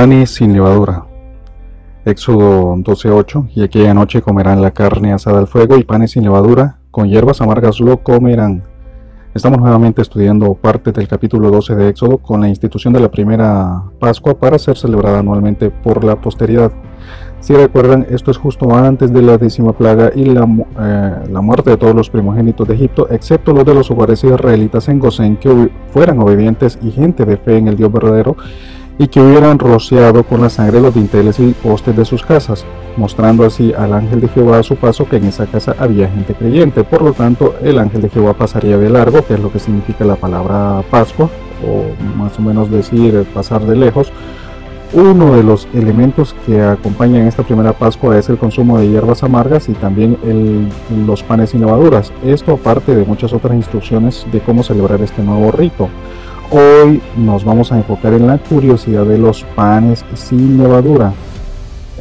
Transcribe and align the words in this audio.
panes 0.00 0.30
sin 0.30 0.54
levadura. 0.54 1.04
Éxodo 2.06 2.74
12:8 2.76 3.50
Y 3.54 3.62
aquella 3.62 3.92
noche 3.92 4.22
comerán 4.22 4.62
la 4.62 4.70
carne 4.70 5.12
asada 5.12 5.40
al 5.40 5.46
fuego 5.46 5.76
y 5.76 5.84
panes 5.84 6.12
sin 6.12 6.22
levadura, 6.22 6.78
con 6.90 7.06
hierbas 7.06 7.42
amargas 7.42 7.80
lo 7.80 8.02
comerán. 8.02 8.62
Estamos 9.34 9.60
nuevamente 9.60 10.00
estudiando 10.00 10.54
parte 10.54 10.92
del 10.92 11.06
capítulo 11.06 11.50
12 11.50 11.74
de 11.74 11.88
Éxodo 11.90 12.16
con 12.16 12.40
la 12.40 12.48
institución 12.48 12.94
de 12.94 13.00
la 13.00 13.10
primera 13.10 13.82
Pascua 13.98 14.38
para 14.38 14.58
ser 14.58 14.78
celebrada 14.78 15.18
anualmente 15.18 15.68
por 15.68 16.02
la 16.02 16.18
posteridad. 16.18 16.72
Si 17.40 17.54
recuerdan, 17.54 18.06
esto 18.08 18.30
es 18.30 18.38
justo 18.38 18.74
antes 18.74 19.12
de 19.12 19.20
la 19.20 19.36
décima 19.36 19.74
plaga 19.74 20.12
y 20.14 20.24
la, 20.24 20.48
eh, 20.80 21.28
la 21.30 21.40
muerte 21.42 21.70
de 21.70 21.76
todos 21.76 21.94
los 21.94 22.08
primogénitos 22.08 22.66
de 22.66 22.74
Egipto, 22.74 23.06
excepto 23.10 23.52
los 23.52 23.66
de 23.66 23.74
los 23.74 23.90
hogares 23.90 24.24
israelitas 24.24 24.88
en 24.88 24.98
Gosén, 24.98 25.36
que 25.36 25.70
fueran 25.90 26.20
obedientes 26.20 26.78
y 26.80 26.90
gente 26.90 27.26
de 27.26 27.36
fe 27.36 27.58
en 27.58 27.68
el 27.68 27.76
Dios 27.76 27.92
verdadero 27.92 28.36
y 29.00 29.08
que 29.08 29.18
hubieran 29.18 29.58
rociado 29.58 30.24
con 30.24 30.42
la 30.42 30.50
sangre 30.50 30.78
los 30.78 30.94
dinteles 30.94 31.40
y 31.40 31.52
postes 31.52 31.96
de 31.96 32.04
sus 32.04 32.22
casas, 32.22 32.66
mostrando 32.98 33.46
así 33.46 33.72
al 33.72 33.94
ángel 33.94 34.20
de 34.20 34.28
Jehová 34.28 34.58
a 34.58 34.62
su 34.62 34.76
paso 34.76 35.08
que 35.08 35.16
en 35.16 35.24
esa 35.24 35.46
casa 35.46 35.74
había 35.78 36.10
gente 36.10 36.34
creyente. 36.34 36.84
Por 36.84 37.00
lo 37.00 37.14
tanto, 37.14 37.54
el 37.62 37.78
ángel 37.78 38.02
de 38.02 38.10
Jehová 38.10 38.34
pasaría 38.34 38.76
de 38.76 38.90
largo, 38.90 39.24
que 39.24 39.32
es 39.32 39.40
lo 39.40 39.50
que 39.50 39.58
significa 39.58 40.04
la 40.04 40.16
palabra 40.16 40.82
Pascua, 40.90 41.30
o 41.66 42.18
más 42.18 42.38
o 42.38 42.42
menos 42.42 42.70
decir 42.70 43.24
pasar 43.32 43.64
de 43.64 43.74
lejos. 43.74 44.12
Uno 44.92 45.34
de 45.34 45.44
los 45.44 45.66
elementos 45.72 46.36
que 46.44 46.60
acompañan 46.60 47.26
esta 47.26 47.42
primera 47.42 47.72
Pascua 47.72 48.18
es 48.18 48.28
el 48.28 48.36
consumo 48.36 48.78
de 48.78 48.90
hierbas 48.90 49.22
amargas 49.22 49.70
y 49.70 49.72
también 49.72 50.18
los 51.06 51.22
panes 51.22 51.50
sin 51.50 51.60
levaduras. 51.60 52.12
Esto 52.22 52.52
aparte 52.52 52.94
de 52.94 53.06
muchas 53.06 53.32
otras 53.32 53.54
instrucciones 53.54 54.26
de 54.30 54.40
cómo 54.40 54.62
celebrar 54.62 55.00
este 55.00 55.22
nuevo 55.22 55.52
rito. 55.52 55.88
Hoy 56.52 57.00
nos 57.16 57.44
vamos 57.44 57.70
a 57.70 57.76
enfocar 57.76 58.12
en 58.12 58.26
la 58.26 58.38
curiosidad 58.38 59.06
de 59.06 59.18
los 59.18 59.44
panes 59.54 60.04
sin 60.14 60.58
levadura. 60.58 61.12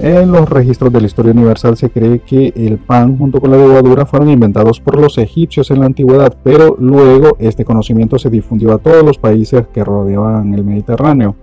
En 0.02 0.31
los 0.31 0.49
registros 0.49 0.91
de 0.91 1.02
la 1.02 1.05
historia 1.05 1.33
universal 1.33 1.78
se 1.78 1.91
cree 1.91 2.19
que 2.19 2.52
el 2.56 2.80
pan 2.80 3.16
junto 3.16 3.39
con 3.39 3.52
la 3.52 3.58
levadura 3.58 4.08
fueron 4.08 4.28
inventados 4.31 4.80
por 4.80 5.00
los 5.00 5.19
egipcios 5.19 5.69
en 5.69 5.81
la 5.81 5.86
antigüedad, 5.86 6.36
pero 6.41 6.75
luego 6.80 7.38
este 7.38 7.64
conocimiento 7.64 8.17
se 8.17 8.31
difundió 8.31 8.73
a 8.73 8.80
todos 8.80 9.06
los 9.06 9.19
países 9.19 9.67
que 9.72 9.83
rodeaban 9.83 10.52
el 10.56 10.63
Mediterráneo. 10.63 11.36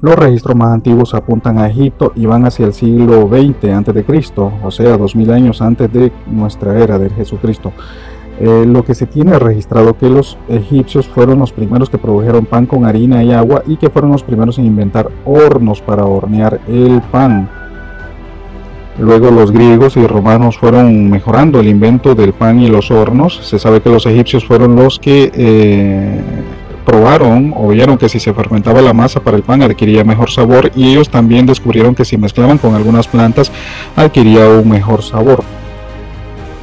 Los 0.00 0.16
registros 0.16 0.56
más 0.56 0.72
antiguos 0.72 1.12
apuntan 1.12 1.58
a 1.58 1.68
Egipto 1.68 2.12
y 2.16 2.24
van 2.24 2.46
hacia 2.46 2.64
el 2.64 2.72
siglo 2.72 3.28
XX 3.28 3.64
a.C., 3.74 4.32
o 4.64 4.70
sea, 4.70 4.96
2000 4.96 5.30
años 5.32 5.60
antes 5.60 5.92
de 5.92 6.10
nuestra 6.28 6.82
era 6.82 6.98
de 6.98 7.10
Jesucristo. 7.10 7.72
Eh, 8.42 8.64
lo 8.66 8.82
que 8.82 8.94
se 8.94 9.04
tiene 9.04 9.38
registrado 9.38 9.98
que 9.98 10.08
los 10.08 10.38
egipcios 10.48 11.06
fueron 11.06 11.40
los 11.40 11.52
primeros 11.52 11.90
que 11.90 11.98
produjeron 11.98 12.46
pan 12.46 12.64
con 12.64 12.86
harina 12.86 13.22
y 13.22 13.32
agua 13.32 13.62
y 13.66 13.76
que 13.76 13.90
fueron 13.90 14.12
los 14.12 14.22
primeros 14.22 14.58
en 14.58 14.64
inventar 14.64 15.10
hornos 15.26 15.82
para 15.82 16.06
hornear 16.06 16.58
el 16.66 17.02
pan. 17.12 17.50
Luego 18.98 19.30
los 19.30 19.52
griegos 19.52 19.98
y 19.98 20.06
romanos 20.06 20.56
fueron 20.56 21.10
mejorando 21.10 21.60
el 21.60 21.68
invento 21.68 22.14
del 22.14 22.32
pan 22.32 22.60
y 22.60 22.68
los 22.68 22.90
hornos. 22.90 23.40
Se 23.42 23.58
sabe 23.58 23.82
que 23.82 23.90
los 23.90 24.06
egipcios 24.06 24.46
fueron 24.46 24.74
los 24.74 24.98
que 24.98 25.30
eh, 25.34 26.20
probaron 26.86 27.52
o 27.54 27.68
vieron 27.68 27.98
que 27.98 28.08
si 28.08 28.18
se 28.18 28.32
fermentaba 28.32 28.80
la 28.80 28.94
masa 28.94 29.20
para 29.20 29.36
el 29.36 29.42
pan 29.42 29.62
adquiría 29.62 30.02
mejor 30.02 30.30
sabor 30.30 30.72
y 30.74 30.92
ellos 30.92 31.10
también 31.10 31.44
descubrieron 31.44 31.94
que 31.94 32.06
si 32.06 32.16
mezclaban 32.16 32.56
con 32.56 32.74
algunas 32.74 33.06
plantas 33.06 33.52
adquiría 33.96 34.48
un 34.48 34.70
mejor 34.70 35.02
sabor 35.02 35.44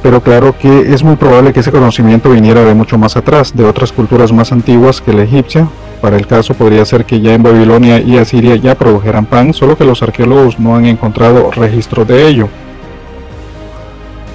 pero 0.02 0.20
claro 0.22 0.56
que 0.56 0.92
es 0.92 1.02
muy 1.02 1.16
probable 1.16 1.52
que 1.52 1.60
ese 1.60 1.72
conocimiento 1.72 2.30
viniera 2.30 2.64
de 2.64 2.74
mucho 2.74 2.98
más 2.98 3.16
atrás, 3.16 3.54
de 3.56 3.64
otras 3.64 3.92
culturas 3.92 4.32
más 4.32 4.52
antiguas 4.52 5.00
que 5.00 5.12
la 5.12 5.24
egipcia. 5.24 5.68
Para 6.00 6.16
el 6.16 6.26
caso 6.26 6.54
podría 6.54 6.84
ser 6.84 7.04
que 7.04 7.20
ya 7.20 7.34
en 7.34 7.42
Babilonia 7.42 7.98
y 7.98 8.18
Asiria 8.18 8.54
ya 8.54 8.76
produjeran 8.76 9.26
pan, 9.26 9.52
solo 9.52 9.76
que 9.76 9.84
los 9.84 10.02
arqueólogos 10.02 10.60
no 10.60 10.76
han 10.76 10.86
encontrado 10.86 11.50
registro 11.50 12.04
de 12.04 12.28
ello. 12.28 12.48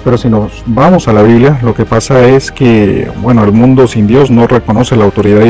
Pero 0.04 0.18
si 0.18 0.28
nos 0.28 0.62
vamos 0.66 1.08
a 1.08 1.14
la 1.14 1.22
Biblia, 1.22 1.58
lo 1.62 1.74
que 1.74 1.86
pasa 1.86 2.28
es 2.28 2.52
que, 2.52 3.10
bueno, 3.22 3.42
el 3.42 3.52
mundo 3.52 3.88
sin 3.88 4.06
Dios 4.06 4.30
no 4.30 4.46
reconoce 4.46 4.96
la 4.96 5.06
autoridad 5.06 5.40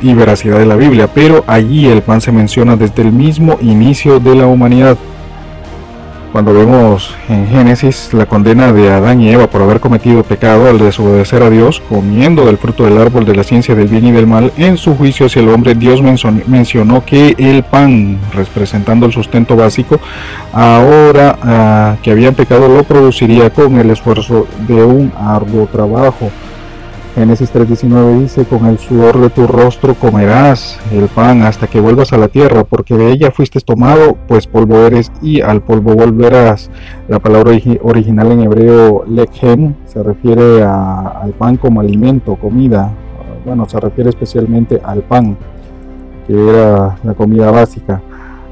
y 0.00 0.14
veracidad 0.14 0.60
de 0.60 0.66
la 0.66 0.76
Biblia, 0.76 1.08
pero 1.12 1.42
allí 1.48 1.86
el 1.86 2.02
pan 2.02 2.20
se 2.20 2.30
menciona 2.30 2.76
desde 2.76 3.02
el 3.02 3.10
mismo 3.10 3.58
inicio 3.60 4.20
de 4.20 4.36
la 4.36 4.46
humanidad. 4.46 4.96
Cuando 6.34 6.52
vemos 6.52 7.14
en 7.28 7.46
Génesis 7.46 8.12
la 8.12 8.26
condena 8.26 8.72
de 8.72 8.90
Adán 8.90 9.20
y 9.20 9.30
Eva 9.30 9.46
por 9.48 9.62
haber 9.62 9.78
cometido 9.78 10.24
pecado 10.24 10.68
al 10.68 10.80
desobedecer 10.80 11.44
a 11.44 11.48
Dios, 11.48 11.80
comiendo 11.88 12.44
del 12.44 12.58
fruto 12.58 12.82
del 12.82 12.98
árbol 12.98 13.24
de 13.24 13.36
la 13.36 13.44
ciencia 13.44 13.76
del 13.76 13.86
bien 13.86 14.06
y 14.06 14.10
del 14.10 14.26
mal, 14.26 14.52
en 14.56 14.76
su 14.76 14.96
juicio 14.96 15.26
hacia 15.26 15.42
el 15.42 15.48
hombre, 15.48 15.76
Dios 15.76 16.02
mencionó 16.02 17.04
que 17.04 17.36
el 17.38 17.62
pan, 17.62 18.18
representando 18.32 19.06
el 19.06 19.12
sustento 19.12 19.54
básico, 19.54 20.00
ahora 20.52 21.38
ah, 21.40 21.96
que 22.02 22.10
habían 22.10 22.34
pecado 22.34 22.66
lo 22.66 22.82
produciría 22.82 23.50
con 23.50 23.78
el 23.78 23.90
esfuerzo 23.90 24.48
de 24.66 24.82
un 24.82 25.12
arduo 25.16 25.68
trabajo. 25.68 26.32
Génesis 27.14 27.52
3:19 27.54 28.18
dice, 28.22 28.44
con 28.44 28.66
el 28.66 28.78
sudor 28.78 29.20
de 29.20 29.30
tu 29.30 29.46
rostro 29.46 29.94
comerás 29.94 30.80
el 30.90 31.06
pan 31.06 31.42
hasta 31.42 31.68
que 31.68 31.78
vuelvas 31.78 32.12
a 32.12 32.18
la 32.18 32.26
tierra, 32.26 32.64
porque 32.64 32.96
de 32.96 33.12
ella 33.12 33.30
fuiste 33.30 33.60
tomado, 33.60 34.16
pues 34.26 34.48
polvo 34.48 34.78
eres 34.78 35.12
y 35.22 35.40
al 35.40 35.62
polvo 35.62 35.94
volverás. 35.94 36.70
La 37.06 37.20
palabra 37.20 37.52
original 37.82 38.32
en 38.32 38.40
hebreo 38.40 39.04
lechem 39.06 39.74
se 39.86 40.02
refiere 40.02 40.64
al 40.64 41.32
pan 41.38 41.56
como 41.56 41.80
alimento, 41.80 42.34
comida. 42.34 42.90
Bueno, 43.44 43.68
se 43.68 43.78
refiere 43.78 44.10
especialmente 44.10 44.80
al 44.82 45.02
pan, 45.02 45.36
que 46.26 46.32
era 46.32 46.96
la 47.04 47.14
comida 47.14 47.52
básica. 47.52 48.02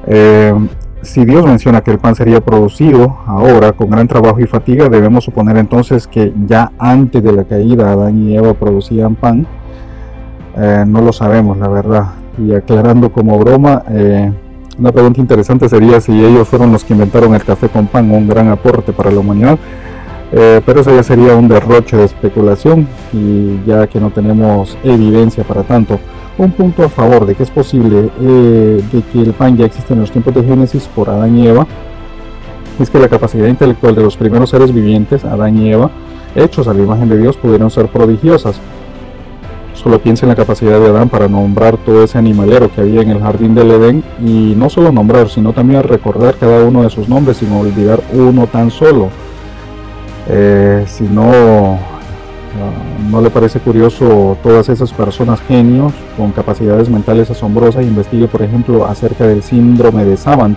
Eh, 0.06 0.54
si 1.02 1.24
Dios 1.24 1.44
menciona 1.44 1.80
que 1.80 1.90
el 1.90 1.98
pan 1.98 2.14
sería 2.14 2.40
producido 2.40 3.18
ahora 3.26 3.72
con 3.72 3.90
gran 3.90 4.06
trabajo 4.06 4.40
y 4.40 4.46
fatiga, 4.46 4.88
debemos 4.88 5.24
suponer 5.24 5.56
entonces 5.56 6.06
que 6.06 6.32
ya 6.46 6.72
antes 6.78 7.22
de 7.22 7.32
la 7.32 7.44
caída 7.44 7.92
Adán 7.92 8.28
y 8.28 8.36
Eva 8.36 8.54
producían 8.54 9.16
pan. 9.16 9.46
Eh, 10.56 10.84
no 10.86 11.00
lo 11.00 11.12
sabemos, 11.12 11.58
la 11.58 11.68
verdad. 11.68 12.06
Y 12.38 12.54
aclarando 12.54 13.10
como 13.10 13.38
broma, 13.38 13.82
eh, 13.90 14.32
una 14.78 14.92
pregunta 14.92 15.20
interesante 15.20 15.68
sería 15.68 16.00
si 16.00 16.12
ellos 16.24 16.48
fueron 16.48 16.72
los 16.72 16.84
que 16.84 16.92
inventaron 16.92 17.34
el 17.34 17.44
café 17.44 17.68
con 17.68 17.86
pan, 17.88 18.10
un 18.10 18.28
gran 18.28 18.48
aporte 18.48 18.92
para 18.92 19.10
la 19.10 19.20
humanidad. 19.20 19.58
Eh, 20.30 20.62
pero 20.64 20.80
eso 20.80 20.94
ya 20.94 21.02
sería 21.02 21.34
un 21.36 21.46
derroche 21.46 21.96
de 21.96 22.04
especulación 22.04 22.88
y 23.12 23.60
ya 23.66 23.86
que 23.86 24.00
no 24.00 24.10
tenemos 24.10 24.78
evidencia 24.82 25.44
para 25.44 25.62
tanto. 25.62 25.98
Un 26.38 26.50
punto 26.52 26.84
a 26.84 26.88
favor 26.88 27.26
de 27.26 27.34
que 27.34 27.42
es 27.42 27.50
posible 27.50 28.10
eh, 28.20 28.82
de 28.90 29.02
que 29.12 29.20
el 29.20 29.34
pan 29.34 29.56
ya 29.56 29.66
existe 29.66 29.92
en 29.92 30.00
los 30.00 30.10
tiempos 30.10 30.34
de 30.34 30.42
Génesis 30.42 30.88
por 30.94 31.10
Adán 31.10 31.38
y 31.38 31.46
Eva 31.46 31.66
es 32.80 32.88
que 32.88 32.98
la 32.98 33.08
capacidad 33.08 33.46
intelectual 33.46 33.94
de 33.94 34.02
los 34.02 34.16
primeros 34.16 34.50
seres 34.50 34.72
vivientes, 34.72 35.24
Adán 35.24 35.58
y 35.58 35.70
Eva, 35.70 35.90
hechos 36.34 36.66
a 36.68 36.74
la 36.74 36.82
imagen 36.82 37.08
de 37.08 37.18
Dios, 37.18 37.36
pudieron 37.36 37.70
ser 37.70 37.88
prodigiosas. 37.88 38.58
Solo 39.74 40.00
piensa 40.00 40.24
en 40.24 40.30
la 40.30 40.36
capacidad 40.36 40.80
de 40.80 40.86
Adán 40.88 41.08
para 41.08 41.28
nombrar 41.28 41.76
todo 41.76 42.04
ese 42.04 42.16
animalero 42.16 42.70
que 42.72 42.80
había 42.80 43.02
en 43.02 43.10
el 43.10 43.20
jardín 43.20 43.54
del 43.54 43.70
Edén 43.70 44.02
y 44.24 44.54
no 44.56 44.70
solo 44.70 44.90
nombrar, 44.90 45.28
sino 45.28 45.52
también 45.52 45.82
recordar 45.82 46.36
cada 46.36 46.64
uno 46.64 46.82
de 46.82 46.90
sus 46.90 47.08
nombres 47.08 47.38
sin 47.38 47.52
olvidar 47.52 48.00
uno 48.12 48.46
tan 48.46 48.70
solo. 48.70 49.08
Eh, 50.28 50.84
si 50.86 51.04
no 51.04 51.78
¿No 53.10 53.20
le 53.20 53.30
parece 53.30 53.60
curioso 53.60 54.36
todas 54.42 54.68
esas 54.68 54.92
personas 54.92 55.40
genios 55.40 55.92
con 56.16 56.32
capacidades 56.32 56.88
mentales 56.88 57.30
asombrosas? 57.30 57.84
Investigue, 57.84 58.28
por 58.28 58.42
ejemplo, 58.42 58.86
acerca 58.86 59.26
del 59.26 59.42
síndrome 59.42 60.04
de 60.04 60.16
Savant 60.16 60.56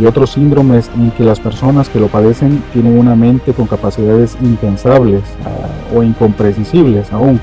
y 0.00 0.06
otros 0.06 0.30
síndromes 0.30 0.90
en 0.96 1.10
que 1.10 1.24
las 1.24 1.40
personas 1.40 1.88
que 1.88 1.98
lo 1.98 2.08
padecen 2.08 2.62
tienen 2.72 2.98
una 2.98 3.16
mente 3.16 3.52
con 3.52 3.66
capacidades 3.66 4.36
impensables 4.40 5.22
ah, 5.44 5.96
o 5.96 6.02
incomprensibles 6.02 7.12
aún. 7.12 7.40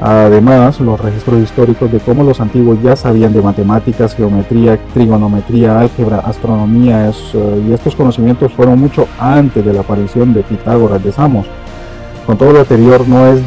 Además, 0.00 0.80
los 0.80 1.00
registros 1.00 1.40
históricos 1.40 1.90
de 1.90 1.98
cómo 1.98 2.24
los 2.24 2.40
antiguos 2.40 2.78
ya 2.82 2.96
sabían 2.96 3.32
de 3.32 3.40
matemáticas, 3.40 4.14
geometría, 4.14 4.78
trigonometría, 4.92 5.80
álgebra, 5.80 6.18
astronomía, 6.18 7.08
eh, 7.08 7.64
y 7.68 7.72
estos 7.72 7.94
conocimientos 7.94 8.52
fueron 8.52 8.78
mucho 8.78 9.06
antes 9.18 9.64
de 9.64 9.72
la 9.72 9.80
aparición 9.80 10.34
de 10.34 10.42
Pitágoras 10.42 11.02
de 11.02 11.12
Samos. 11.12 11.46
Con 12.26 12.38
todo 12.38 12.52
lo 12.52 12.60
anterior, 12.60 13.06
no 13.06 13.26
es, 13.26 13.42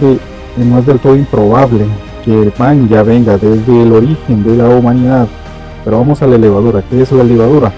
no 0.58 0.80
es 0.80 0.86
del 0.86 1.00
todo 1.00 1.16
improbable 1.16 1.86
que 2.24 2.44
el 2.44 2.52
pan 2.52 2.88
ya 2.88 3.04
venga 3.04 3.38
desde 3.38 3.84
el 3.84 3.92
origen 3.92 4.44
de 4.44 4.56
la 4.56 4.70
humanidad. 4.70 5.28
Pero 5.84 6.00
vamos 6.00 6.22
a 6.22 6.28
la 6.28 6.38
levadura. 6.38 6.84
¿Qué 6.90 7.02
es 7.02 7.12
la 7.12 7.24
levadura? 7.24 7.72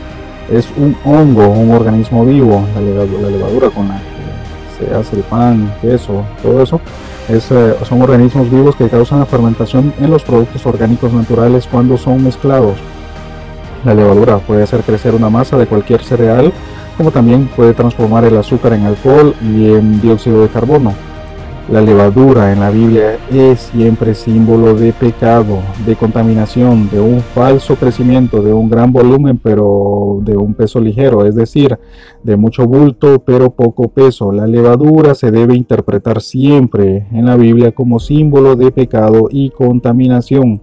Es 0.51 0.67
un 0.75 0.95
hongo, 1.05 1.47
un 1.47 1.71
organismo 1.71 2.25
vivo. 2.25 2.63
La 2.73 2.81
levadura, 2.81 3.69
con 3.69 3.87
la 3.87 3.95
que 3.99 4.85
se 4.85 4.93
hace 4.93 5.17
el 5.17 5.21
pan, 5.23 5.71
queso, 5.81 6.23
todo 6.41 6.61
eso. 6.61 6.81
Es, 7.29 7.51
eh, 7.51 7.75
son 7.87 8.01
organismos 8.01 8.49
vivos 8.49 8.75
que 8.75 8.89
causan 8.89 9.19
la 9.19 9.25
fermentación 9.25 9.93
en 10.01 10.09
los 10.09 10.23
productos 10.23 10.65
orgánicos 10.65 11.13
naturales 11.13 11.67
cuando 11.71 11.97
son 11.97 12.23
mezclados. 12.23 12.77
La 13.85 13.93
levadura 13.93 14.39
puede 14.39 14.63
hacer 14.63 14.81
crecer 14.81 15.13
una 15.13 15.29
masa 15.29 15.57
de 15.57 15.67
cualquier 15.67 16.03
cereal 16.03 16.51
como 16.99 17.11
también 17.11 17.47
puede 17.55 17.73
transformar 17.73 18.25
el 18.25 18.35
azúcar 18.35 18.73
en 18.73 18.85
alcohol 18.85 19.33
y 19.41 19.71
en 19.71 20.01
dióxido 20.01 20.41
de 20.41 20.49
carbono. 20.49 20.93
La 21.71 21.79
levadura 21.79 22.51
en 22.51 22.59
la 22.59 22.71
Biblia 22.71 23.17
es 23.31 23.71
siempre 23.71 24.13
símbolo 24.13 24.73
de 24.73 24.91
pecado, 24.91 25.59
de 25.85 25.95
contaminación, 25.95 26.89
de 26.89 26.99
un 26.99 27.21
falso 27.21 27.77
crecimiento, 27.77 28.43
de 28.43 28.51
un 28.51 28.69
gran 28.69 28.91
volumen 28.91 29.39
pero 29.41 30.19
de 30.23 30.35
un 30.35 30.53
peso 30.53 30.81
ligero, 30.81 31.25
es 31.25 31.35
decir, 31.35 31.79
de 32.21 32.35
mucho 32.35 32.65
bulto 32.65 33.19
pero 33.19 33.49
poco 33.49 33.87
peso. 33.87 34.33
La 34.33 34.45
levadura 34.45 35.15
se 35.15 35.31
debe 35.31 35.55
interpretar 35.55 36.19
siempre 36.19 37.07
en 37.13 37.27
la 37.27 37.37
Biblia 37.37 37.71
como 37.71 38.01
símbolo 38.01 38.57
de 38.57 38.71
pecado 38.71 39.29
y 39.31 39.51
contaminación. 39.51 40.61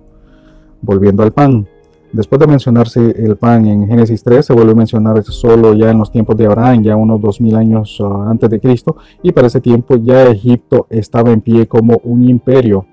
Volviendo 0.82 1.22
al 1.22 1.32
pan, 1.32 1.66
Después 2.16 2.40
de 2.40 2.46
mencionarse 2.46 3.10
el 3.22 3.36
pan 3.36 3.66
en 3.66 3.86
Génesis 3.86 4.24
3, 4.24 4.46
se 4.46 4.54
vuelve 4.54 4.72
a 4.72 4.74
mencionar 4.74 5.22
solo 5.22 5.74
ya 5.74 5.90
en 5.90 5.98
los 5.98 6.10
tiempos 6.10 6.34
de 6.38 6.46
Abraham, 6.46 6.82
ya 6.82 6.96
unos 6.96 7.20
2000 7.20 7.56
años 7.56 8.00
uh, 8.00 8.22
antes 8.22 8.48
de 8.48 8.58
Cristo, 8.58 8.96
y 9.22 9.32
para 9.32 9.48
ese 9.48 9.60
tiempo 9.60 9.96
ya 9.96 10.24
Egipto 10.24 10.86
estaba 10.88 11.30
en 11.30 11.42
pie 11.42 11.66
como 11.68 12.00
un 12.04 12.26
imperio. 12.26 12.86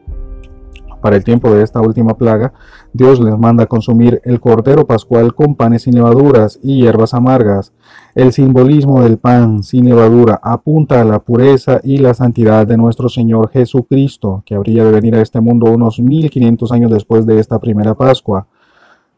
Para 1.02 1.16
el 1.16 1.24
tiempo 1.24 1.54
de 1.54 1.64
esta 1.64 1.80
última 1.80 2.18
plaga, 2.18 2.52
Dios 2.92 3.22
les 3.22 3.38
manda 3.38 3.66
consumir 3.66 4.20
el 4.26 4.42
cordero 4.42 4.86
pascual 4.86 5.34
con 5.34 5.56
panes 5.56 5.84
sin 5.84 5.96
levaduras 5.96 6.60
y 6.62 6.82
hierbas 6.82 7.14
amargas. 7.14 7.72
El 8.16 8.34
simbolismo 8.34 9.04
del 9.04 9.20
pan 9.20 9.64
sin 9.64 9.86
levadura 9.86 10.38
apunta 10.44 11.00
a 11.00 11.06
la 11.06 11.20
pureza 11.20 11.80
y 11.82 11.98
la 12.00 12.14
santidad 12.14 12.68
de 12.68 12.76
nuestro 12.76 13.08
Señor 13.08 13.52
Jesucristo, 13.52 14.44
que 14.46 14.56
habría 14.56 14.84
de 14.84 14.92
venir 14.92 15.16
a 15.16 15.22
este 15.22 15.40
mundo 15.40 15.72
unos 15.72 16.02
1500 16.02 16.74
años 16.74 16.92
después 16.92 17.26
de 17.26 17.40
esta 17.40 17.58
primera 17.58 17.96
Pascua. 17.96 18.48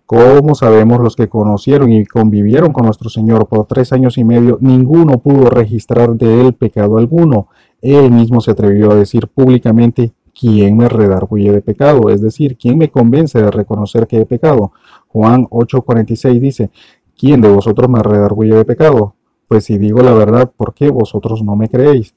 Como 0.05 0.53
sabemos 0.53 0.99
los 0.99 1.15
que 1.15 1.27
conocieron 1.27 1.91
y 1.91 2.05
convivieron 2.05 2.71
con 2.71 2.85
nuestro 2.85 3.09
Señor 3.09 3.47
por 3.47 3.65
tres 3.65 3.91
años 3.91 4.19
y 4.19 4.23
medio, 4.23 4.59
ninguno 4.61 5.17
pudo 5.17 5.49
registrar 5.49 6.15
de 6.15 6.41
él 6.41 6.53
pecado 6.53 6.99
alguno. 6.99 7.47
Él 7.81 8.11
mismo 8.11 8.39
se 8.39 8.51
atrevió 8.51 8.91
a 8.91 8.95
decir 8.95 9.27
públicamente, 9.27 10.13
¿quién 10.39 10.77
me 10.77 10.89
redarguye 10.89 11.51
de 11.51 11.61
pecado? 11.61 12.09
Es 12.09 12.21
decir, 12.21 12.55
¿quién 12.55 12.77
me 12.77 12.91
convence 12.91 13.41
de 13.41 13.49
reconocer 13.49 14.05
que 14.05 14.21
he 14.21 14.25
pecado? 14.27 14.73
Juan 15.07 15.47
8:46 15.49 16.39
dice, 16.39 16.69
¿quién 17.17 17.41
de 17.41 17.49
vosotros 17.49 17.89
me 17.89 18.03
redarguye 18.03 18.53
de 18.53 18.65
pecado? 18.65 19.15
Pues 19.47 19.63
si 19.65 19.79
digo 19.79 20.03
la 20.03 20.13
verdad, 20.13 20.51
¿por 20.55 20.75
qué 20.75 20.91
vosotros 20.91 21.41
no 21.41 21.55
me 21.55 21.67
creéis? 21.67 22.13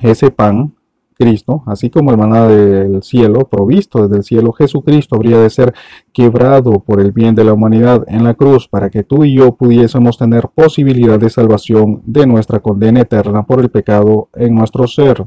Ese 0.00 0.32
pan 0.32 0.74
Cristo, 1.16 1.62
así 1.66 1.90
como 1.90 2.10
el 2.10 2.18
maná 2.18 2.48
del 2.48 3.02
cielo, 3.02 3.48
provisto 3.48 4.02
desde 4.02 4.18
el 4.18 4.24
cielo, 4.24 4.52
Jesucristo 4.52 5.16
habría 5.16 5.38
de 5.38 5.50
ser 5.50 5.74
quebrado 6.12 6.80
por 6.80 7.00
el 7.00 7.12
bien 7.12 7.34
de 7.34 7.44
la 7.44 7.52
humanidad 7.52 8.04
en 8.08 8.24
la 8.24 8.34
cruz 8.34 8.68
para 8.68 8.90
que 8.90 9.02
tú 9.02 9.24
y 9.24 9.34
yo 9.34 9.54
pudiésemos 9.54 10.18
tener 10.18 10.48
posibilidad 10.48 11.18
de 11.18 11.30
salvación 11.30 12.02
de 12.06 12.26
nuestra 12.26 12.60
condena 12.60 13.00
eterna 13.00 13.44
por 13.44 13.60
el 13.60 13.70
pecado 13.70 14.28
en 14.34 14.54
nuestro 14.54 14.86
ser. 14.86 15.26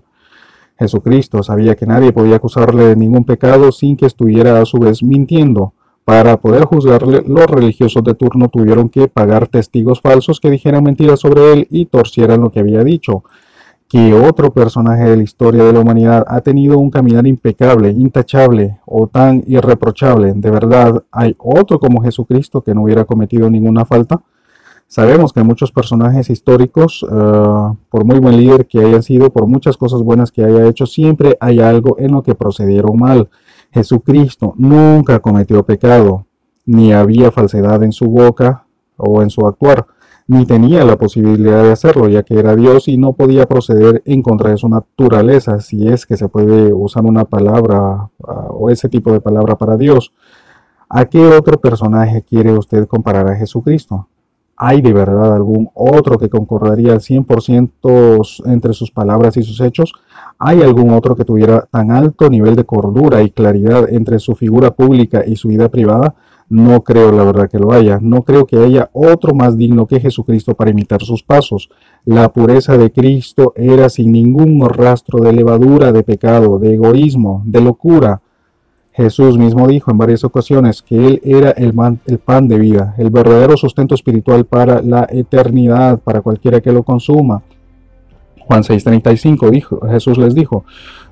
Jesucristo 0.77 1.41
sabía 1.41 1.75
que 1.75 1.85
nadie 1.85 2.11
podía 2.11 2.35
acusarle 2.35 2.85
de 2.85 2.95
ningún 2.95 3.23
pecado 3.23 3.71
sin 3.71 3.95
que 3.95 4.05
estuviera 4.05 4.61
a 4.61 4.65
su 4.65 4.77
vez 4.77 5.01
mintiendo. 5.03 5.73
Para 6.03 6.37
poder 6.37 6.65
juzgarle, 6.65 7.23
los 7.25 7.47
religiosos 7.47 8.03
de 8.03 8.13
turno 8.13 8.49
tuvieron 8.49 8.89
que 8.89 9.07
pagar 9.07 9.47
testigos 9.47 10.01
falsos 10.01 10.39
que 10.39 10.51
dijeran 10.51 10.83
mentiras 10.83 11.19
sobre 11.19 11.53
él 11.53 11.67
y 11.71 11.85
torcieran 11.85 12.41
lo 12.41 12.51
que 12.51 12.59
había 12.59 12.83
dicho 12.83 13.23
que 13.87 14.13
otro 14.13 14.51
personaje 14.51 15.03
de 15.03 15.17
la 15.17 15.23
historia 15.23 15.63
de 15.63 15.73
la 15.73 15.79
humanidad 15.79 16.25
ha 16.27 16.41
tenido 16.41 16.77
un 16.77 16.89
caminar 16.89 17.27
impecable, 17.27 17.91
intachable 17.91 18.79
o 18.85 19.07
tan 19.07 19.43
irreprochable. 19.45 20.33
De 20.35 20.49
verdad, 20.49 21.03
¿hay 21.11 21.35
otro 21.37 21.79
como 21.79 22.01
Jesucristo 22.01 22.61
que 22.61 22.73
no 22.73 22.83
hubiera 22.83 23.05
cometido 23.05 23.49
ninguna 23.49 23.85
falta? 23.85 24.21
Sabemos 24.87 25.33
que 25.33 25.43
muchos 25.43 25.71
personajes 25.71 26.29
históricos, 26.29 27.05
eh, 27.09 27.73
por 27.89 28.05
muy 28.05 28.19
buen 28.19 28.37
líder 28.37 28.67
que 28.67 28.79
hayan 28.79 29.01
sido, 29.03 29.31
por 29.31 29.47
muchas 29.47 29.77
cosas 29.77 30.01
buenas 30.01 30.31
que 30.31 30.43
haya 30.43 30.67
hecho, 30.67 30.85
siempre 30.85 31.37
hay 31.39 31.59
algo 31.59 31.97
en 31.99 32.11
lo 32.11 32.23
que 32.23 32.35
procedieron 32.35 32.97
mal. 32.97 33.29
Jesucristo 33.71 34.53
nunca 34.57 35.19
cometió 35.19 35.65
pecado, 35.65 36.25
ni 36.65 36.93
había 36.93 37.31
falsedad 37.31 37.83
en 37.83 37.91
su 37.91 38.05
boca 38.05 38.65
o 38.97 39.21
en 39.21 39.29
su 39.29 39.45
actuar 39.45 39.85
ni 40.27 40.45
tenía 40.45 40.83
la 40.83 40.97
posibilidad 40.97 41.63
de 41.63 41.71
hacerlo, 41.71 42.07
ya 42.07 42.23
que 42.23 42.39
era 42.39 42.55
Dios 42.55 42.87
y 42.87 42.97
no 42.97 43.13
podía 43.13 43.45
proceder 43.45 44.01
en 44.05 44.23
contra 44.23 44.49
de 44.49 44.57
su 44.57 44.67
naturaleza, 44.67 45.59
si 45.59 45.87
es 45.87 46.05
que 46.05 46.17
se 46.17 46.29
puede 46.29 46.73
usar 46.73 47.05
una 47.05 47.25
palabra 47.25 48.09
ah, 48.27 48.47
o 48.49 48.69
ese 48.69 48.89
tipo 48.89 49.11
de 49.11 49.21
palabra 49.21 49.55
para 49.55 49.77
Dios. 49.77 50.13
¿A 50.89 51.05
qué 51.05 51.25
otro 51.25 51.59
personaje 51.59 52.23
quiere 52.23 52.53
usted 52.53 52.87
comparar 52.87 53.27
a 53.29 53.35
Jesucristo? 53.35 54.07
¿Hay 54.57 54.81
de 54.81 54.93
verdad 54.93 55.35
algún 55.35 55.69
otro 55.73 56.17
que 56.17 56.29
concordaría 56.29 56.93
al 56.93 57.01
100% 57.01 58.45
entre 58.45 58.73
sus 58.73 58.89
palabras 58.89 59.35
y 59.37 59.43
sus 59.43 59.59
hechos? 59.59 59.93
¿Hay 60.39 60.61
algún 60.61 60.91
otro 60.91 61.15
que 61.15 61.25
tuviera 61.25 61.67
tan 61.69 61.91
alto 61.91 62.29
nivel 62.29 62.55
de 62.55 62.63
cordura 62.63 63.21
y 63.21 63.31
claridad 63.31 63.89
entre 63.89 64.19
su 64.19 64.35
figura 64.35 64.71
pública 64.71 65.23
y 65.25 65.35
su 65.35 65.49
vida 65.49 65.69
privada? 65.69 66.15
No 66.47 66.81
creo 66.81 67.11
la 67.11 67.23
verdad 67.23 67.49
que 67.49 67.57
lo 67.57 67.71
haya. 67.71 67.99
No 68.01 68.23
creo 68.23 68.45
que 68.45 68.57
haya 68.57 68.89
otro 68.93 69.33
más 69.33 69.57
digno 69.57 69.87
que 69.87 69.99
Jesucristo 69.99 70.53
para 70.53 70.71
imitar 70.71 71.01
sus 71.01 71.23
pasos. 71.23 71.69
La 72.05 72.31
pureza 72.31 72.77
de 72.77 72.91
Cristo 72.91 73.53
era 73.55 73.89
sin 73.89 74.11
ningún 74.11 74.61
rastro 74.69 75.19
de 75.19 75.33
levadura, 75.33 75.91
de 75.91 76.03
pecado, 76.03 76.59
de 76.59 76.75
egoísmo, 76.75 77.41
de 77.45 77.61
locura. 77.61 78.21
Jesús 78.91 79.37
mismo 79.37 79.67
dijo 79.67 79.91
en 79.91 79.97
varias 79.97 80.23
ocasiones 80.23 80.81
que 80.81 80.95
Él 80.95 81.21
era 81.25 81.49
el, 81.51 81.73
el 82.05 82.19
pan 82.19 82.47
de 82.47 82.59
vida, 82.59 82.95
el 82.97 83.09
verdadero 83.09 83.57
sustento 83.57 83.93
espiritual 83.93 84.45
para 84.45 84.81
la 84.81 85.05
eternidad, 85.09 85.99
para 85.99 86.21
cualquiera 86.21 86.61
que 86.61 86.71
lo 86.71 86.83
consuma. 86.83 87.43
Juan 88.47 88.63
6:35 88.63 89.49
dijo, 89.49 89.81
Jesús 89.89 90.17
les 90.17 90.35
dijo, 90.35 90.65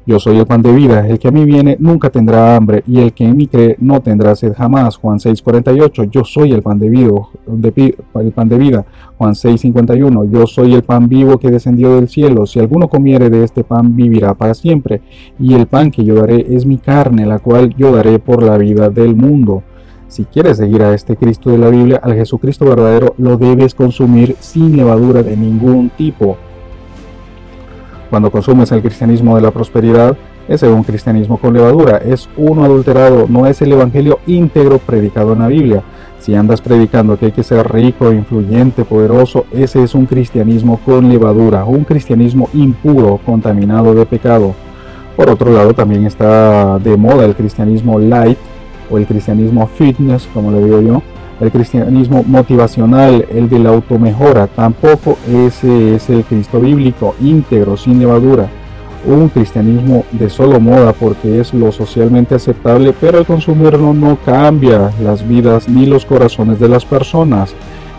yo 0.06 0.20
soy 0.20 0.38
el 0.38 0.46
pan 0.46 0.62
de 0.62 0.74
vida, 0.74 1.08
el 1.08 1.18
que 1.18 1.30
a 1.30 1.32
mí 1.32 1.46
viene 1.46 1.78
nunca 1.80 2.10
tendrá 2.10 2.56
hambre, 2.56 2.84
y 2.88 3.00
el 3.00 3.14
que 3.14 3.26
en 3.26 3.38
mí 3.38 3.48
cree 3.48 3.78
no 3.80 4.02
tendrá 4.02 4.36
sed 4.36 4.54
jamás. 4.54 4.98
Juan 4.98 5.20
6:48, 5.20 6.04
yo 6.12 6.24
soy 6.24 6.52
el 6.52 6.62
pan 6.62 6.80
de 6.80 6.90
vida, 6.90 7.12
el 7.48 8.32
pan 8.32 8.50
de 8.50 8.58
vida. 8.58 8.86
Juan 9.18 9.34
6:51, 9.34 10.26
yo 10.26 10.46
soy 10.46 10.74
el 10.74 10.84
pan 10.84 11.08
vivo 11.08 11.38
que 11.38 11.52
descendió 11.52 11.96
del 11.96 12.10
cielo, 12.10 12.46
si 12.46 12.60
alguno 12.60 12.88
comiere 12.88 13.30
de 13.30 13.44
este 13.44 13.64
pan 13.64 13.96
vivirá 13.96 14.34
para 14.34 14.54
siempre, 14.54 15.02
y 15.40 15.54
el 15.54 15.68
pan 15.68 15.92
que 15.92 16.04
yo 16.04 16.16
daré 16.16 16.46
es 16.50 16.66
mi 16.66 16.78
carne, 16.78 17.26
la 17.26 17.40
cual 17.40 17.74
yo 17.76 17.96
daré 17.96 18.20
por 18.20 18.44
la 18.44 18.58
vida 18.58 18.90
del 18.90 19.16
mundo. 19.16 19.64
Si 20.08 20.26
quieres 20.26 20.58
seguir 20.58 20.84
a 20.84 20.94
este 20.94 21.16
Cristo 21.16 21.50
de 21.50 21.58
la 21.58 21.70
Biblia, 21.70 22.00
al 22.04 22.14
Jesucristo 22.14 22.66
verdadero, 22.66 23.16
lo 23.18 23.38
debes 23.38 23.74
consumir 23.74 24.36
sin 24.40 24.78
levadura 24.78 25.24
de 25.24 25.36
ningún 25.36 25.90
tipo. 25.90 26.38
Cuando 28.14 28.30
consumes 28.30 28.72
el 28.72 28.84
cristianismo 28.84 29.36
de 29.36 29.42
la 29.42 29.50
prosperidad, 29.50 30.16
es 30.48 30.62
un 30.62 30.84
cristianismo 30.84 31.38
con 31.40 31.56
levadura, 31.56 31.98
es 31.98 32.30
uno 32.38 32.64
adulterado, 32.64 33.26
no 33.28 33.48
es 33.48 33.60
el 33.64 33.72
evangelio 33.72 34.20
íntegro 34.28 34.78
predicado 34.78 35.34
en 35.34 35.40
la 35.40 35.48
Biblia. 35.48 35.82
Si 36.20 36.36
andas 36.36 36.62
predicando 36.62 37.18
que 37.18 37.26
hay 37.26 37.32
que 37.32 37.42
ser 37.42 37.68
rico, 37.74 38.14
influyente, 38.14 38.86
poderoso, 38.86 39.48
ese 39.52 39.82
es 39.82 39.96
un 39.96 40.06
cristianismo 40.06 40.80
con 40.86 41.10
levadura, 41.10 41.66
un 41.66 41.86
cristianismo 41.86 42.50
impuro, 42.54 43.20
contaminado 43.26 43.96
de 43.96 44.06
pecado. 44.06 44.54
Por 45.18 45.32
otro 45.32 45.52
lado, 45.52 45.74
también 45.74 46.06
está 46.06 46.78
de 46.78 46.96
moda 46.96 47.26
el 47.26 47.34
cristianismo 47.34 47.98
light 47.98 48.38
o 48.92 49.00
el 49.00 49.08
cristianismo 49.08 49.66
fitness, 49.66 50.30
como 50.32 50.52
le 50.52 50.64
digo 50.64 50.82
yo, 50.82 51.02
el 51.44 51.52
cristianismo 51.52 52.24
motivacional, 52.26 53.26
el 53.30 53.50
de 53.50 53.60
la 53.60 53.70
automejora, 53.70 54.48
tampoco 54.48 55.18
ese 55.30 55.96
es 55.96 56.10
el 56.10 56.24
Cristo 56.24 56.62
bíblico, 56.62 57.16
íntegro, 57.22 57.76
sin 57.76 58.00
levadura. 58.00 58.48
Un 59.06 59.28
cristianismo 59.28 60.06
de 60.14 60.30
solo 60.30 60.62
moda 60.62 60.94
porque 60.94 61.42
es 61.42 61.54
lo 61.54 61.74
socialmente 61.74 62.36
aceptable, 62.36 62.94
pero 63.00 63.18
al 63.18 63.26
consumirlo 63.26 63.94
no 63.94 64.18
cambia 64.26 64.92
las 65.04 65.28
vidas 65.28 65.68
ni 65.68 65.86
los 65.86 66.06
corazones 66.06 66.62
de 66.62 66.70
las 66.70 66.86
personas. 66.86 67.54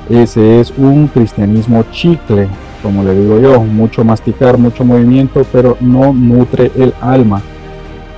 Ese 0.08 0.60
es 0.60 0.72
un 0.78 1.08
cristianismo 1.08 1.84
chicle, 1.92 2.48
como 2.82 3.04
le 3.04 3.14
digo 3.14 3.38
yo, 3.40 3.60
mucho 3.60 4.04
masticar, 4.04 4.56
mucho 4.56 4.86
movimiento, 4.86 5.44
pero 5.52 5.76
no 5.80 6.14
nutre 6.14 6.70
el 6.76 6.94
alma. 7.02 7.42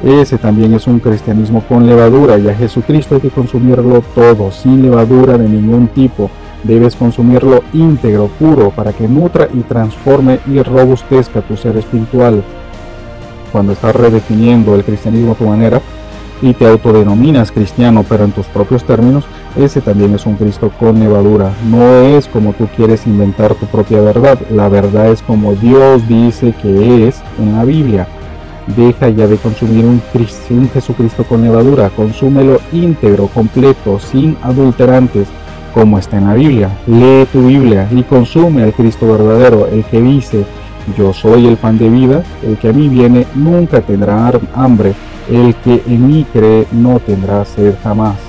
Ese 0.03 0.37
también 0.37 0.75
es 0.75 0.87
un 0.87 1.01
cristianismo 1.01 1.63
con 1.67 1.87
levadura 1.87 2.39
y 2.39 2.49
a 2.49 2.55
Jesucristo 2.55 3.15
hay 3.15 3.23
que 3.23 3.31
consumirlo 3.31 4.03
todo, 4.15 4.53
sin 4.53 4.83
levadura 4.83 5.39
de 5.39 5.49
ningún 5.49 5.89
tipo. 5.89 6.31
Debes 6.65 6.97
consumirlo 6.97 7.63
íntegro, 7.73 8.27
puro, 8.39 8.71
para 8.71 8.93
que 8.93 9.09
nutra 9.09 9.49
y 9.55 9.61
transforme 9.61 10.41
y 10.47 10.61
robustezca 10.63 11.41
tu 11.41 11.57
ser 11.57 11.77
espiritual. 11.79 12.43
Cuando 13.53 13.73
estás 13.73 13.97
redefiniendo 13.97 14.75
el 14.75 14.85
cristianismo 14.85 15.33
a 15.33 15.37
tu 15.37 15.45
manera 15.45 15.81
y 16.43 16.53
te 16.53 16.67
autodenominas 16.67 17.51
cristiano, 17.51 18.05
pero 18.07 18.25
en 18.25 18.33
tus 18.33 18.47
propios 18.47 18.85
términos, 18.85 19.25
ese 19.57 19.81
también 19.81 20.15
es 20.15 20.27
un 20.27 20.35
Cristo 20.35 20.71
con 20.79 21.01
levadura. 21.01 21.53
No 21.71 22.03
es 22.03 22.27
como 22.27 22.53
tú 22.53 22.69
quieres 22.77 23.07
inventar 23.07 23.55
tu 23.55 23.65
propia 23.67 24.03
verdad. 24.03 24.39
La 24.51 24.69
verdad 24.69 25.09
es 25.11 25.23
como 25.23 25.55
Dios 25.55 26.07
dice 26.07 26.53
que 26.61 27.09
es 27.09 27.23
en 27.39 27.57
la 27.57 27.65
Biblia. 27.65 28.07
Deja 28.75 29.09
ya 29.11 29.29
de 29.29 29.37
consumir 29.37 29.85
un, 29.85 30.03
Jesucristo 30.73 31.25
con 31.25 31.43
levadura, 31.43 31.89
consúmelo 31.91 32.59
íntegro, 32.73 33.29
completo, 33.29 34.01
sin 34.01 34.37
adulterantes, 34.43 35.29
como 35.73 35.99
está 35.99 36.19
en 36.19 36.25
la 36.25 36.35
Biblia. 36.35 36.71
Lee 36.87 37.27
tu 37.33 37.47
Biblia 37.47 37.89
y 37.93 38.03
consume 38.03 38.65
al 38.65 38.73
Cristo 38.73 39.07
verdadero, 39.07 39.69
el 39.69 39.85
que 39.85 40.01
dice 40.01 40.45
Yo 40.99 41.13
soy 41.13 41.47
el 41.47 41.57
pan 41.57 41.79
de 41.79 41.89
vida, 41.89 42.25
el 42.43 42.57
que 42.57 42.71
a 42.71 42.73
mí 42.73 42.89
viene 42.89 43.27
nunca 43.35 43.81
tendrá 43.81 44.33
hambre, 44.55 44.95
el 45.31 45.55
que 45.57 45.83
en 45.87 46.09
mí 46.09 46.27
cree 46.33 46.67
no 46.73 46.99
tendrá 46.99 47.45
sed 47.45 47.75
jamás. 47.85 48.26